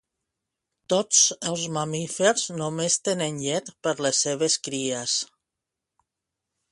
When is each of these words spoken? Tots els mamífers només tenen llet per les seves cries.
Tots 0.93 1.19
els 1.49 1.65
mamífers 1.75 2.45
només 2.61 2.97
tenen 3.09 3.37
llet 3.43 3.69
per 3.89 3.93
les 4.07 4.23
seves 4.27 4.57
cries. 4.69 5.19